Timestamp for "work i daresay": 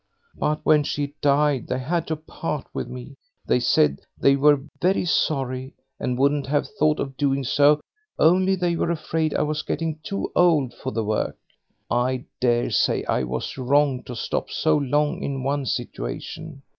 11.03-13.05